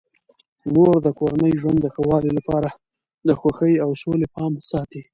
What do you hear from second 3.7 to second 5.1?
او سولې پام ساتي.